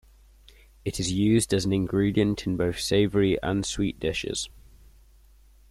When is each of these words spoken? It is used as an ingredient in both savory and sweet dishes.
It 0.83 0.99
is 0.99 1.11
used 1.11 1.53
as 1.53 1.63
an 1.65 1.71
ingredient 1.73 2.47
in 2.47 2.57
both 2.57 2.79
savory 2.79 3.37
and 3.43 3.63
sweet 3.63 3.99
dishes. 3.99 4.49